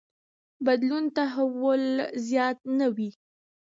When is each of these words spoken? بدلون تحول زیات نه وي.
بدلون 0.65 1.05
تحول 1.17 1.83
زیات 2.27 2.57
نه 2.79 2.87
وي. 2.95 3.09